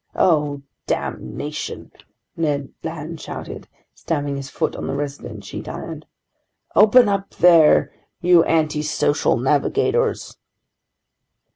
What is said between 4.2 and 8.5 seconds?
his foot on the resonant sheet iron. "Open up there, you